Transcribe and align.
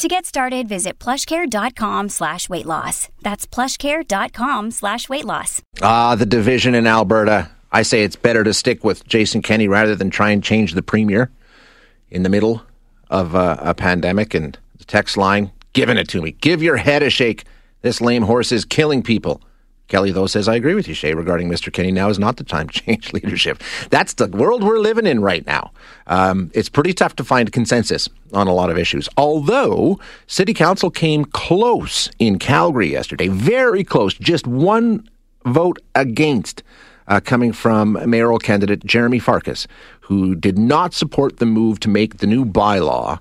To 0.00 0.08
get 0.08 0.24
started, 0.24 0.66
visit 0.66 0.98
plushcare.com 0.98 2.08
slash 2.08 2.48
weight 2.48 2.64
loss. 2.64 3.10
That's 3.20 3.46
plushcare.com 3.46 4.70
slash 4.70 5.10
weight 5.10 5.26
loss. 5.26 5.60
Ah, 5.82 6.14
the 6.14 6.24
division 6.24 6.74
in 6.74 6.86
Alberta. 6.86 7.50
I 7.70 7.82
say 7.82 8.02
it's 8.02 8.16
better 8.16 8.42
to 8.42 8.54
stick 8.54 8.82
with 8.82 9.06
Jason 9.06 9.42
Kenney 9.42 9.68
rather 9.68 9.94
than 9.94 10.08
try 10.08 10.30
and 10.30 10.42
change 10.42 10.72
the 10.72 10.80
premier 10.80 11.30
in 12.10 12.22
the 12.22 12.30
middle 12.30 12.62
of 13.10 13.34
uh, 13.34 13.58
a 13.60 13.74
pandemic. 13.74 14.32
And 14.32 14.58
the 14.78 14.86
text 14.86 15.18
line, 15.18 15.52
giving 15.74 15.98
it 15.98 16.08
to 16.08 16.22
me. 16.22 16.30
Give 16.30 16.62
your 16.62 16.78
head 16.78 17.02
a 17.02 17.10
shake. 17.10 17.44
This 17.82 18.00
lame 18.00 18.22
horse 18.22 18.52
is 18.52 18.64
killing 18.64 19.02
people. 19.02 19.42
Kelly, 19.90 20.12
though, 20.12 20.28
says, 20.28 20.48
I 20.48 20.54
agree 20.54 20.74
with 20.74 20.86
you, 20.86 20.94
Shay, 20.94 21.14
regarding 21.14 21.48
Mr. 21.48 21.72
Kenney. 21.72 21.90
Now 21.90 22.08
is 22.08 22.18
not 22.18 22.36
the 22.36 22.44
time 22.44 22.68
to 22.68 22.80
change 22.80 23.12
leadership. 23.12 23.62
That's 23.90 24.14
the 24.14 24.28
world 24.28 24.62
we're 24.62 24.78
living 24.78 25.04
in 25.04 25.20
right 25.20 25.44
now. 25.46 25.72
Um, 26.06 26.50
it's 26.54 26.68
pretty 26.68 26.94
tough 26.94 27.16
to 27.16 27.24
find 27.24 27.50
consensus 27.52 28.08
on 28.32 28.46
a 28.46 28.54
lot 28.54 28.70
of 28.70 28.78
issues. 28.78 29.08
Although 29.16 29.98
City 30.28 30.54
Council 30.54 30.90
came 30.90 31.24
close 31.24 32.08
in 32.20 32.38
Calgary 32.38 32.92
yesterday, 32.92 33.26
very 33.28 33.82
close, 33.82 34.14
just 34.14 34.46
one 34.46 35.06
vote 35.44 35.78
against. 35.94 36.62
Uh, 37.08 37.18
coming 37.18 37.50
from 37.52 37.98
mayoral 38.08 38.38
candidate 38.38 38.86
Jeromy 38.86 39.20
Farkas, 39.20 39.66
who 40.02 40.36
did 40.36 40.56
not 40.56 40.94
support 40.94 41.38
the 41.38 41.46
move 41.46 41.80
to 41.80 41.88
make 41.88 42.18
the 42.18 42.26
new 42.28 42.44
bylaw 42.44 43.18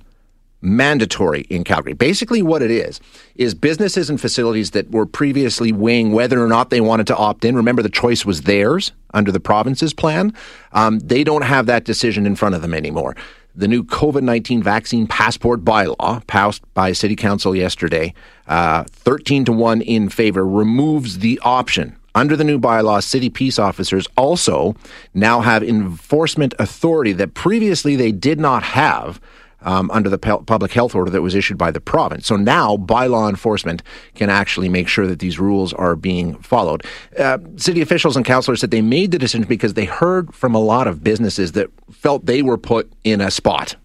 mandatory 0.61 1.41
in 1.49 1.63
Calgary. 1.63 1.93
Basically, 1.93 2.41
what 2.41 2.61
it 2.61 2.71
is, 2.71 2.99
is 3.35 3.53
businesses 3.53 4.09
and 4.09 4.19
facilities 4.19 4.71
that 4.71 4.91
were 4.91 5.05
previously 5.05 5.71
weighing 5.71 6.11
whether 6.11 6.43
or 6.43 6.47
not 6.47 6.69
they 6.69 6.81
wanted 6.81 7.07
to 7.07 7.15
opt 7.15 7.45
in. 7.45 7.55
Remember, 7.55 7.81
the 7.81 7.89
choice 7.89 8.25
was 8.25 8.41
theirs 8.41 8.91
under 9.13 9.31
the 9.31 9.39
province's 9.39 9.93
plan. 9.93 10.33
Um, 10.73 10.99
they 10.99 11.23
don't 11.23 11.43
have 11.43 11.65
that 11.67 11.85
decision 11.85 12.25
in 12.25 12.35
front 12.35 12.55
of 12.55 12.61
them 12.61 12.73
anymore. 12.73 13.15
The 13.55 13.67
new 13.67 13.83
COVID 13.83 14.21
19 14.21 14.61
vaccine 14.61 15.07
passport 15.07 15.63
bylaw, 15.63 16.25
passed 16.27 16.61
by 16.73 16.91
City 16.91 17.15
Council 17.15 17.55
yesterday, 17.55 18.13
uh, 18.47 18.83
13 18.89 19.45
to 19.45 19.51
1 19.51 19.81
in 19.81 20.09
favor, 20.09 20.45
removes 20.45 21.19
the 21.19 21.39
option 21.43 21.95
under 22.15 22.35
the 22.35 22.43
new 22.43 22.59
bylaw, 22.59 23.03
city 23.03 23.29
peace 23.29 23.59
officers 23.59 24.07
also 24.17 24.75
now 25.13 25.41
have 25.41 25.63
enforcement 25.63 26.53
authority 26.59 27.13
that 27.13 27.33
previously 27.33 27.95
they 27.95 28.11
did 28.11 28.39
not 28.39 28.63
have 28.63 29.21
um, 29.61 29.89
under 29.91 30.09
the 30.09 30.17
public 30.17 30.71
health 30.71 30.95
order 30.95 31.11
that 31.11 31.21
was 31.21 31.35
issued 31.35 31.57
by 31.57 31.71
the 31.71 31.81
province. 31.81 32.27
So 32.27 32.35
now 32.35 32.77
bylaw 32.77 33.29
enforcement 33.29 33.83
can 34.15 34.29
actually 34.29 34.69
make 34.69 34.87
sure 34.87 35.07
that 35.07 35.19
these 35.19 35.39
rules 35.39 35.73
are 35.73 35.95
being 35.95 36.35
followed. 36.37 36.83
Uh, 37.17 37.39
city 37.57 37.81
officials 37.81 38.15
and 38.15 38.25
councillors 38.25 38.61
said 38.61 38.71
they 38.71 38.81
made 38.81 39.11
the 39.11 39.19
decision 39.19 39.47
because 39.47 39.73
they 39.73 39.85
heard 39.85 40.33
from 40.33 40.55
a 40.55 40.59
lot 40.59 40.87
of 40.87 41.03
businesses 41.03 41.53
that 41.53 41.69
felt 41.91 42.25
they 42.25 42.41
were 42.41 42.57
put 42.57 42.91
in 43.03 43.21
a 43.21 43.31
spot 43.31 43.75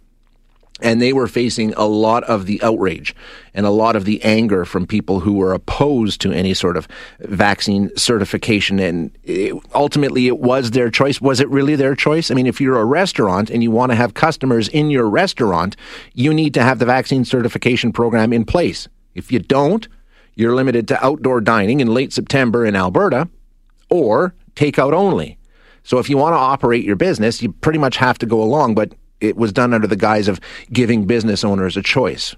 and 0.84 1.00
they 1.00 1.14
were 1.14 1.26
facing 1.26 1.72
a 1.74 1.86
lot 1.86 2.22
of 2.24 2.44
the 2.44 2.62
outrage 2.62 3.14
and 3.54 3.64
a 3.64 3.70
lot 3.70 3.96
of 3.96 4.04
the 4.04 4.22
anger 4.22 4.66
from 4.66 4.86
people 4.86 5.20
who 5.20 5.32
were 5.32 5.54
opposed 5.54 6.20
to 6.20 6.30
any 6.30 6.52
sort 6.52 6.76
of 6.76 6.86
vaccine 7.20 7.90
certification. 7.96 8.78
And 8.78 9.10
it, 9.24 9.54
ultimately, 9.74 10.26
it 10.26 10.38
was 10.38 10.72
their 10.72 10.90
choice. 10.90 11.22
Was 11.22 11.40
it 11.40 11.48
really 11.48 11.74
their 11.74 11.96
choice? 11.96 12.30
I 12.30 12.34
mean, 12.34 12.46
if 12.46 12.60
you're 12.60 12.78
a 12.78 12.84
restaurant 12.84 13.48
and 13.48 13.62
you 13.62 13.70
want 13.70 13.92
to 13.92 13.96
have 13.96 14.12
customers 14.12 14.68
in 14.68 14.90
your 14.90 15.08
restaurant, 15.08 15.74
you 16.12 16.34
need 16.34 16.52
to 16.54 16.62
have 16.62 16.78
the 16.78 16.86
vaccine 16.86 17.24
certification 17.24 17.90
program 17.90 18.32
in 18.32 18.44
place. 18.44 18.86
If 19.14 19.32
you 19.32 19.38
don't, 19.38 19.88
you're 20.34 20.54
limited 20.54 20.86
to 20.88 21.04
outdoor 21.04 21.40
dining 21.40 21.80
in 21.80 21.94
late 21.94 22.12
September 22.12 22.66
in 22.66 22.76
Alberta 22.76 23.28
or 23.88 24.34
takeout 24.54 24.92
only. 24.92 25.38
So 25.82 25.98
if 25.98 26.10
you 26.10 26.18
want 26.18 26.34
to 26.34 26.38
operate 26.38 26.84
your 26.84 26.96
business, 26.96 27.40
you 27.40 27.52
pretty 27.52 27.78
much 27.78 27.96
have 27.96 28.18
to 28.18 28.26
go 28.26 28.42
along. 28.42 28.74
But 28.74 28.92
it 29.20 29.36
was 29.36 29.52
done 29.52 29.74
under 29.74 29.86
the 29.86 29.96
guise 29.96 30.28
of 30.28 30.40
giving 30.72 31.06
business 31.06 31.44
owners 31.44 31.76
a 31.76 31.82
choice. 31.82 32.34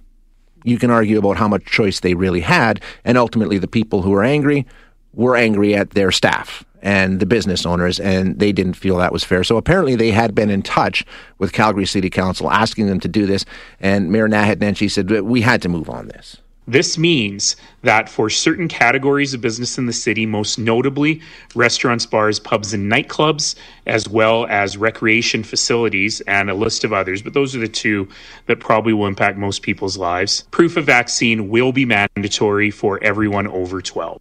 You 0.64 0.78
can 0.78 0.90
argue 0.90 1.18
about 1.18 1.36
how 1.36 1.48
much 1.48 1.64
choice 1.64 2.00
they 2.00 2.14
really 2.14 2.40
had, 2.40 2.80
and 3.04 3.16
ultimately 3.16 3.58
the 3.58 3.68
people 3.68 4.02
who 4.02 4.10
were 4.10 4.24
angry 4.24 4.66
were 5.12 5.36
angry 5.36 5.74
at 5.74 5.90
their 5.90 6.10
staff 6.10 6.64
and 6.82 7.20
the 7.20 7.26
business 7.26 7.66
owners, 7.66 7.98
and 7.98 8.38
they 8.38 8.52
didn't 8.52 8.74
feel 8.74 8.96
that 8.98 9.12
was 9.12 9.24
fair. 9.24 9.42
So 9.42 9.56
apparently 9.56 9.96
they 9.96 10.10
had 10.10 10.34
been 10.34 10.50
in 10.50 10.62
touch 10.62 11.04
with 11.38 11.52
Calgary 11.52 11.86
City 11.86 12.10
Council 12.10 12.50
asking 12.50 12.86
them 12.86 13.00
to 13.00 13.08
do 13.08 13.26
this, 13.26 13.44
and 13.80 14.12
Mayor 14.12 14.28
Naheed 14.28 14.56
Nenshi 14.56 14.90
said, 14.90 15.10
we 15.22 15.40
had 15.40 15.62
to 15.62 15.68
move 15.68 15.88
on 15.88 16.08
this. 16.08 16.36
This 16.68 16.98
means 16.98 17.54
that 17.82 18.08
for 18.08 18.28
certain 18.28 18.66
categories 18.66 19.34
of 19.34 19.40
business 19.40 19.78
in 19.78 19.86
the 19.86 19.92
city, 19.92 20.26
most 20.26 20.58
notably 20.58 21.20
restaurants, 21.54 22.06
bars, 22.06 22.40
pubs, 22.40 22.74
and 22.74 22.90
nightclubs, 22.90 23.54
as 23.86 24.08
well 24.08 24.46
as 24.46 24.76
recreation 24.76 25.44
facilities 25.44 26.20
and 26.22 26.50
a 26.50 26.54
list 26.54 26.82
of 26.82 26.92
others, 26.92 27.22
but 27.22 27.34
those 27.34 27.54
are 27.54 27.60
the 27.60 27.68
two 27.68 28.08
that 28.46 28.58
probably 28.58 28.92
will 28.92 29.06
impact 29.06 29.38
most 29.38 29.62
people's 29.62 29.96
lives, 29.96 30.42
proof 30.50 30.76
of 30.76 30.84
vaccine 30.84 31.48
will 31.48 31.70
be 31.72 31.84
mandatory 31.84 32.70
for 32.70 33.02
everyone 33.02 33.46
over 33.46 33.80
12. 33.80 34.20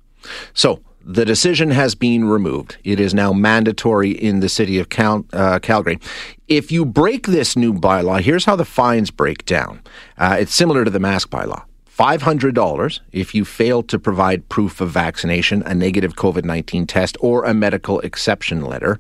So, 0.54 0.82
the 1.08 1.24
decision 1.24 1.70
has 1.70 1.94
been 1.94 2.26
removed. 2.26 2.78
It 2.84 3.00
is 3.00 3.14
now 3.14 3.32
mandatory 3.32 4.10
in 4.10 4.40
the 4.40 4.50
city 4.50 4.80
of 4.80 4.90
Cal- 4.90 5.24
uh, 5.34 5.60
Calgary. 5.60 6.00
If 6.48 6.72
you 6.72 6.84
break 6.84 7.28
this 7.28 7.56
new 7.56 7.74
bylaw, 7.74 8.22
here's 8.22 8.46
how 8.46 8.56
the 8.56 8.66
fines 8.66 9.12
break 9.12 9.46
down. 9.46 9.82
Uh, 10.18 10.38
it's 10.40 10.56
similar 10.56 10.84
to 10.84 10.90
the 10.90 11.00
mask 11.00 11.30
bylaw. 11.30 11.64
$500 11.98 13.00
if 13.14 13.34
you 13.34 13.46
fail 13.46 13.82
to 13.84 13.98
provide 13.98 14.50
proof 14.50 14.82
of 14.82 14.90
vaccination, 14.90 15.64
a 15.64 15.74
negative 15.74 16.16
COVID 16.16 16.44
19 16.44 16.88
test, 16.88 17.16
or 17.22 17.46
a 17.46 17.54
medical 17.54 18.00
exception 18.02 18.66
letter. 18.66 19.00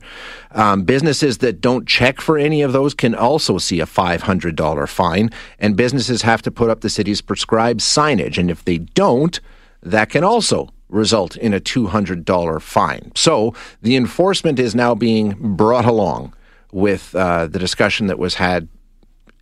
Um, 0.51 0.83
businesses 0.83 1.39
that 1.39 1.59
don't 1.59 1.88
check 1.88 2.22
for 2.22 2.38
any 2.38 2.61
of 2.61 2.72
those 2.72 2.94
can 2.94 3.13
also 3.13 3.57
see 3.57 3.81
a 3.81 3.85
$500 3.85 4.89
fine, 4.89 5.29
and 5.59 5.75
businesses 5.75 6.22
have 6.22 6.41
to 6.44 6.51
put 6.51 6.69
up 6.69 6.81
the 6.81 6.89
city's 6.89 7.22
prescribed 7.22 7.81
signage. 7.81 8.38
And 8.38 8.50
if 8.50 8.63
they 8.63 8.78
don't, 8.78 9.41
that 9.83 10.09
can 10.09 10.23
also 10.23 10.69
result 10.88 11.35
in 11.35 11.53
a 11.53 11.59
$200 11.59 12.62
fine. 12.62 13.12
So 13.16 13.53
the 13.81 13.97
enforcement 13.97 14.57
is 14.57 14.73
now 14.73 14.95
being 14.95 15.35
brought 15.56 15.85
along 15.85 16.33
with 16.72 17.13
uh, 17.16 17.47
the 17.47 17.59
discussion 17.59 18.07
that 18.07 18.19
was 18.19 18.35
had 18.35 18.67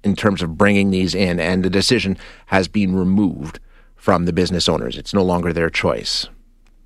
in 0.03 0.15
terms 0.15 0.41
of 0.41 0.57
bringing 0.57 0.91
these 0.91 1.15
in, 1.15 1.39
and 1.39 1.63
the 1.63 1.69
decision 1.69 2.17
has 2.47 2.67
been 2.67 2.95
removed 2.95 3.59
from 3.95 4.25
the 4.25 4.33
business 4.33 4.67
owners. 4.67 4.97
It's 4.97 5.13
no 5.13 5.23
longer 5.23 5.53
their 5.53 5.69
choice. 5.69 6.27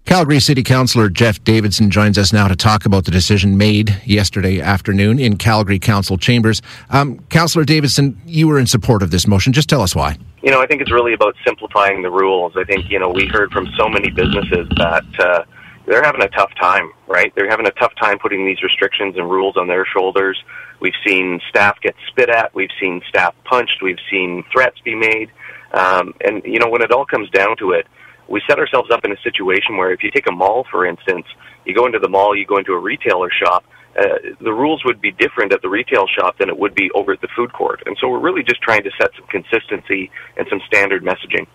Calgary 0.06 0.40
City 0.40 0.64
Councillor 0.64 1.10
Jeff 1.10 1.44
Davison 1.44 1.92
joins 1.92 2.18
us 2.18 2.32
now 2.32 2.48
to 2.48 2.56
talk 2.56 2.86
about 2.86 3.04
the 3.04 3.12
decision 3.12 3.58
made 3.58 4.02
yesterday 4.06 4.62
afternoon 4.62 5.20
in 5.20 5.36
Calgary 5.36 5.80
Council 5.80 6.18
chambers. 6.18 6.62
Um, 6.92 7.20
Councillor 7.28 7.66
Davison, 7.66 8.18
you 8.26 8.48
were 8.48 8.58
in 8.58 8.68
support 8.68 9.04
of 9.04 9.12
this 9.12 9.28
motion. 9.28 9.52
Just 9.52 9.68
tell 9.68 9.82
us 9.82 9.94
why. 9.94 10.18
You 10.44 10.52
know, 10.52 10.62
I 10.62 10.66
think 10.66 10.82
it's 10.82 10.94
really 10.94 11.12
about 11.12 11.36
simplifying 11.46 12.04
the 12.04 12.10
rules. 12.10 12.54
I 12.56 12.64
think, 12.64 12.90
you 12.90 13.00
know, 13.00 13.10
we 13.10 13.28
heard 13.28 13.52
from 13.52 13.68
so 13.78 13.90
many 13.90 14.10
businesses 14.10 14.70
that 14.78 15.04
uh, 15.20 15.44
they're 15.88 16.04
having 16.04 16.22
a 16.22 16.28
tough 16.28 16.52
time, 16.60 16.92
right? 17.08 17.34
They're 17.36 17.50
having 17.50 17.66
a 17.66 17.72
tough 17.72 17.94
time 17.96 18.20
putting 18.20 18.46
these 18.46 18.62
restrictions 18.62 19.16
and 19.16 19.30
rules 19.30 19.56
on 19.56 19.68
their 19.68 19.86
shoulders. 19.86 20.38
We've 20.82 20.94
seen 21.06 21.40
staff 21.50 21.80
get 21.82 21.96
spit 22.10 22.30
at. 22.30 22.54
We've 22.54 22.70
seen 22.80 23.02
staff 23.08 23.34
punched. 23.46 23.82
We've 23.82 24.00
seen 24.12 24.44
threats 24.52 24.78
be 24.84 24.96
made. 24.96 25.32
Um, 25.74 26.14
and, 26.24 26.44
you 26.44 26.60
know, 26.60 26.70
when 26.70 26.82
it 26.82 26.92
all 26.92 27.06
comes 27.06 27.30
down 27.30 27.58
to 27.58 27.72
it, 27.72 27.88
we 28.28 28.42
set 28.48 28.60
ourselves 28.60 28.92
up 28.92 29.06
in 29.06 29.12
a 29.14 29.22
situation 29.22 29.78
where 29.78 29.92
if 29.92 30.04
you 30.04 30.12
take 30.12 30.28
a 30.28 30.32
mall, 30.34 30.66
for 30.70 30.86
instance, 30.86 31.26
you 31.66 31.74
go 31.74 31.86
into 31.86 32.00
the 32.00 32.10
mall, 32.10 32.36
you 32.36 32.46
go 32.46 32.58
into 32.58 32.74
a 32.74 32.80
retailer 32.80 33.30
shop, 33.32 33.64
uh, 33.98 34.04
the 34.42 34.54
rules 34.54 34.84
would 34.86 35.02
be 35.02 35.12
different 35.12 35.54
at 35.54 35.62
the 35.62 35.70
retail 35.70 36.06
shop 36.08 36.38
than 36.38 36.50
it 36.50 36.60
would 36.60 36.76
be 36.76 36.92
over 36.92 37.14
at 37.14 37.22
the 37.22 37.30
food 37.36 37.52
court. 37.54 37.82
And 37.86 37.98
so 38.00 38.10
we're 38.10 38.20
really 38.20 38.44
just 38.44 38.62
trying 38.62 38.84
to 38.84 38.92
set 39.00 39.12
some 39.18 39.26
consistency 39.28 40.12
and 40.36 40.46
some 40.50 40.62
standard 40.68 41.04
messaging. 41.04 41.48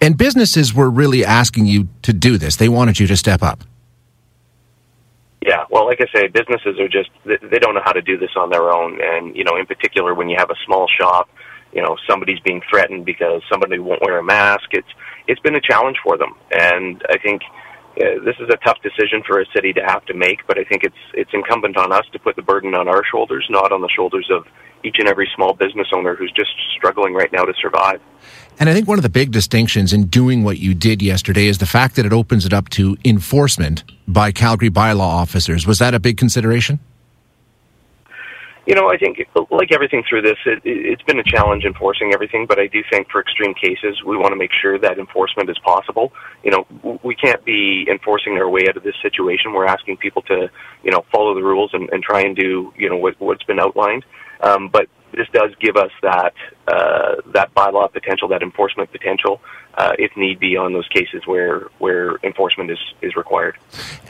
And 0.00 0.16
businesses 0.16 0.74
were 0.74 0.90
really 0.90 1.24
asking 1.24 1.66
you 1.66 1.88
to 2.02 2.12
do 2.12 2.38
this. 2.38 2.56
They 2.56 2.68
wanted 2.68 2.98
you 2.98 3.06
to 3.06 3.16
step 3.16 3.42
up. 3.42 3.64
Yeah, 5.46 5.64
well, 5.70 5.86
like 5.86 6.00
I 6.00 6.06
say, 6.12 6.26
businesses 6.26 6.80
are 6.80 6.88
just 6.88 7.08
they 7.24 7.58
don't 7.58 7.74
know 7.74 7.82
how 7.84 7.92
to 7.92 8.02
do 8.02 8.18
this 8.18 8.30
on 8.36 8.50
their 8.50 8.70
own, 8.72 8.98
and 9.00 9.36
you 9.36 9.44
know, 9.44 9.56
in 9.56 9.64
particular, 9.66 10.12
when 10.12 10.28
you 10.28 10.36
have 10.38 10.50
a 10.50 10.56
small 10.64 10.88
shop, 10.88 11.28
you 11.72 11.82
know, 11.82 11.96
somebody's 12.08 12.40
being 12.40 12.62
threatened 12.68 13.04
because 13.04 13.42
somebody 13.48 13.78
won't 13.78 14.02
wear 14.02 14.18
a 14.18 14.24
mask. 14.24 14.70
It's 14.72 14.88
it's 15.28 15.40
been 15.40 15.54
a 15.54 15.60
challenge 15.60 15.98
for 16.02 16.18
them, 16.18 16.34
and 16.50 17.00
I 17.08 17.18
think 17.18 17.42
uh, 17.98 18.22
this 18.24 18.36
is 18.40 18.48
a 18.50 18.56
tough 18.64 18.78
decision 18.82 19.22
for 19.26 19.40
a 19.40 19.46
city 19.54 19.72
to 19.72 19.80
have 19.80 20.04
to 20.06 20.14
make, 20.14 20.46
but 20.46 20.58
I 20.58 20.64
think 20.64 20.84
it's 20.84 20.96
it's 21.14 21.30
incumbent 21.32 21.76
on 21.76 21.92
us 21.92 22.04
to 22.12 22.18
put 22.18 22.36
the 22.36 22.42
burden 22.42 22.74
on 22.74 22.88
our 22.88 23.02
shoulders, 23.10 23.46
not 23.48 23.72
on 23.72 23.80
the 23.80 23.88
shoulders 23.88 24.28
of 24.30 24.46
each 24.84 24.96
and 24.98 25.08
every 25.08 25.28
small 25.34 25.54
business 25.54 25.88
owner 25.92 26.14
who's 26.14 26.32
just 26.32 26.50
struggling 26.76 27.14
right 27.14 27.32
now 27.32 27.44
to 27.44 27.54
survive. 27.60 28.00
And 28.58 28.68
I 28.68 28.74
think 28.74 28.86
one 28.86 28.98
of 28.98 29.02
the 29.02 29.08
big 29.08 29.32
distinctions 29.32 29.92
in 29.92 30.06
doing 30.06 30.44
what 30.44 30.58
you 30.58 30.74
did 30.74 31.02
yesterday 31.02 31.46
is 31.46 31.58
the 31.58 31.66
fact 31.66 31.96
that 31.96 32.06
it 32.06 32.12
opens 32.12 32.44
it 32.46 32.52
up 32.52 32.68
to 32.70 32.96
enforcement 33.04 33.84
by 34.06 34.32
Calgary 34.32 34.70
bylaw 34.70 35.00
officers. 35.00 35.66
Was 35.66 35.78
that 35.78 35.94
a 35.94 35.98
big 35.98 36.16
consideration? 36.16 36.80
You 38.66 38.74
know, 38.74 38.90
I 38.90 38.98
think 38.98 39.18
like 39.50 39.72
everything 39.72 40.02
through 40.08 40.22
this, 40.22 40.36
it, 40.44 40.60
it's 40.64 41.02
been 41.02 41.20
a 41.20 41.24
challenge 41.24 41.64
enforcing 41.64 42.12
everything. 42.12 42.46
But 42.46 42.58
I 42.58 42.66
do 42.66 42.82
think 42.90 43.08
for 43.10 43.20
extreme 43.20 43.54
cases, 43.54 44.02
we 44.04 44.16
want 44.16 44.32
to 44.32 44.36
make 44.36 44.50
sure 44.60 44.78
that 44.78 44.98
enforcement 44.98 45.48
is 45.48 45.58
possible. 45.60 46.12
You 46.42 46.50
know, 46.50 46.98
we 47.02 47.14
can't 47.14 47.44
be 47.44 47.86
enforcing 47.88 48.34
our 48.38 48.48
way 48.48 48.62
out 48.68 48.76
of 48.76 48.82
this 48.82 48.96
situation. 49.02 49.52
We're 49.52 49.66
asking 49.66 49.98
people 49.98 50.22
to, 50.22 50.50
you 50.82 50.90
know, 50.90 51.04
follow 51.12 51.34
the 51.34 51.42
rules 51.42 51.70
and, 51.74 51.88
and 51.90 52.02
try 52.02 52.22
and 52.22 52.36
do, 52.36 52.72
you 52.76 52.90
know, 52.90 52.96
what, 52.96 53.14
what's 53.20 53.44
been 53.44 53.60
outlined. 53.60 54.04
Um, 54.40 54.68
but 54.68 54.88
this 55.12 55.28
does 55.32 55.50
give 55.60 55.76
us 55.76 55.90
that 56.02 56.34
uh, 56.68 57.16
that 57.32 57.54
bylaw 57.54 57.92
potential, 57.92 58.28
that 58.28 58.42
enforcement 58.42 58.90
potential, 58.90 59.40
uh, 59.74 59.92
if 59.98 60.16
need 60.16 60.38
be, 60.38 60.56
on 60.56 60.72
those 60.72 60.88
cases 60.88 61.22
where 61.26 61.68
where 61.78 62.16
enforcement 62.22 62.70
is 62.70 62.78
is 63.02 63.16
required. 63.16 63.56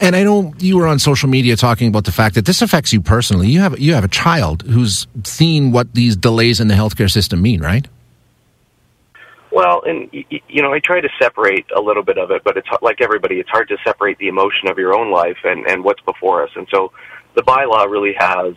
And 0.01 0.17
I 0.17 0.25
know 0.25 0.55
you 0.59 0.77
were 0.77 0.87
on 0.87 0.99
social 0.99 1.29
media 1.29 1.57
talking 1.57 1.89
about 1.89 2.05
the 2.05 2.13
fact 2.13 2.35
that 2.35 2.45
this 2.45 2.63
affects 2.63 2.93
you 2.93 3.01
personally. 3.01 3.49
You 3.49 3.61
have 3.61 3.79
you 3.79 3.95
have 3.95 4.05
a 4.05 4.09
child 4.09 4.63
who's 4.63 5.07
seen 5.25 5.73
what 5.73 5.95
these 5.95 6.17
delays 6.17 6.61
in 6.61 6.69
the 6.69 6.75
healthcare 6.75 7.11
system 7.11 7.43
mean, 7.43 7.61
right? 7.61 7.87
Well, 9.53 9.83
and 9.87 10.11
you 10.13 10.61
know, 10.61 10.73
I 10.75 10.81
try 10.81 11.01
to 11.01 11.09
separate 11.19 11.65
a 11.75 11.81
little 11.81 12.03
bit 12.03 12.19
of 12.19 12.31
it, 12.31 12.43
but 12.45 12.57
it's 12.57 12.69
like 12.83 13.01
everybody. 13.01 13.37
It's 13.37 13.49
hard 13.49 13.69
to 13.69 13.79
separate 13.87 14.19
the 14.19 14.29
emotion 14.29 14.69
of 14.69 14.77
your 14.77 14.95
own 14.95 15.11
life 15.11 15.39
and 15.45 15.67
and 15.67 15.85
what's 15.85 16.03
before 16.03 16.43
us. 16.43 16.51
And 16.57 16.67
so, 16.71 16.93
the 17.35 17.43
bylaw 17.43 17.89
really 17.91 18.15
has, 18.19 18.55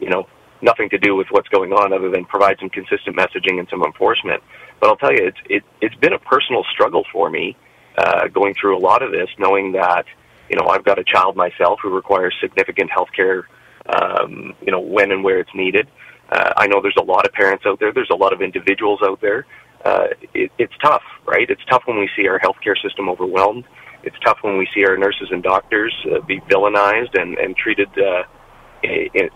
you 0.00 0.08
know, 0.08 0.26
nothing 0.62 0.88
to 0.90 0.98
do 0.98 1.16
with 1.16 1.28
what's 1.30 1.48
going 1.48 1.72
on 1.72 1.92
other 1.92 2.10
than 2.10 2.24
provide 2.24 2.58
some 2.58 2.70
consistent 2.70 3.16
messaging 3.16 3.58
and 3.58 3.68
some 3.68 3.82
enforcement. 3.82 4.42
But 4.80 4.88
I'll 4.88 4.96
tell 4.96 5.12
you, 5.12 5.26
it's 5.26 5.38
it, 5.48 5.62
it's 5.80 5.94
been 5.96 6.12
a 6.12 6.18
personal 6.18 6.64
struggle 6.72 7.04
for 7.12 7.30
me 7.30 7.56
uh, 7.98 8.28
going 8.28 8.54
through 8.60 8.76
a 8.76 8.80
lot 8.80 9.02
of 9.02 9.12
this, 9.12 9.28
knowing 9.38 9.72
that 9.72 10.06
you 10.48 10.56
know 10.56 10.66
I've 10.68 10.84
got 10.84 10.98
a 10.98 11.04
child 11.04 11.36
myself 11.36 11.80
who 11.82 11.90
requires 11.90 12.34
significant 12.40 12.90
health 12.90 13.10
care, 13.14 13.48
um, 13.94 14.54
you 14.62 14.72
know, 14.72 14.80
when 14.80 15.12
and 15.12 15.22
where 15.22 15.38
it's 15.38 15.54
needed. 15.54 15.88
Uh, 16.30 16.52
I 16.56 16.66
know 16.66 16.80
there's 16.80 16.96
a 16.98 17.04
lot 17.04 17.26
of 17.26 17.32
parents 17.32 17.64
out 17.66 17.80
there. 17.80 17.92
There's 17.92 18.10
a 18.10 18.16
lot 18.16 18.32
of 18.32 18.40
individuals 18.40 19.00
out 19.02 19.20
there. 19.20 19.46
Uh, 19.84 20.08
it, 20.34 20.52
it's 20.58 20.72
tough, 20.82 21.02
right? 21.26 21.48
It's 21.48 21.64
tough 21.68 21.82
when 21.86 21.98
we 21.98 22.08
see 22.16 22.28
our 22.28 22.38
healthcare 22.38 22.80
system 22.80 23.08
overwhelmed. 23.08 23.64
It's 24.02 24.16
tough 24.24 24.38
when 24.42 24.56
we 24.56 24.68
see 24.74 24.84
our 24.86 24.96
nurses 24.96 25.28
and 25.30 25.42
doctors 25.42 25.94
uh, 26.10 26.20
be 26.20 26.40
villainized 26.40 27.20
and, 27.20 27.36
and 27.38 27.56
treated 27.56 27.88
uh, 27.98 28.22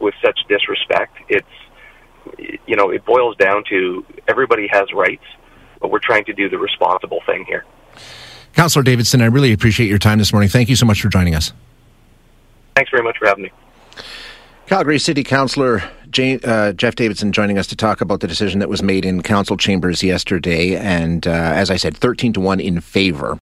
with 0.01 0.15
such 0.23 0.39
disrespect. 0.49 1.17
It's 1.29 1.47
you 2.67 2.77
know 2.77 2.91
it 2.91 3.05
boils 3.05 3.37
down 3.37 3.65
to 3.71 4.05
everybody 4.29 4.67
has 4.69 4.93
rights, 4.93 5.25
but 5.81 5.91
we're 5.91 5.99
trying 5.99 6.25
to 6.27 6.33
do 6.33 6.49
the 6.49 6.59
responsible 6.59 7.21
thing 7.27 7.45
here. 7.47 7.65
Councillor 8.55 8.85
Davison, 8.85 9.21
I 9.21 9.27
really 9.27 9.53
appreciate 9.53 9.89
your 9.89 9.99
time 9.99 10.19
this 10.19 10.33
morning. 10.33 10.49
Thank 10.49 10.69
you 10.69 10.77
so 10.77 10.87
much 10.87 11.03
for 11.03 11.09
joining 11.09 11.35
us. 11.35 11.53
Thanks 12.77 12.91
very 12.91 13.03
much 13.03 13.19
for 13.19 13.27
having 13.27 13.45
me. 13.45 13.53
Calgary 14.67 14.99
City 14.99 15.23
Councillor 15.23 15.83
uh, 16.45 16.73
Jeff 16.73 16.95
Davison 16.95 17.33
joining 17.33 17.59
us 17.59 17.67
to 17.67 17.77
talk 17.77 18.01
about 18.01 18.21
the 18.21 18.29
decision 18.29 18.61
that 18.61 18.69
was 18.69 18.83
made 18.83 19.05
in 19.05 19.23
council 19.23 19.57
chambers 19.57 20.03
yesterday, 20.03 20.77
and 20.77 21.27
uh, 21.27 21.31
as 21.31 21.71
I 21.71 21.77
said, 21.77 21.97
thirteen 21.97 22.33
to 22.35 22.41
one 22.41 22.61
in 22.61 22.81
favor 22.81 23.33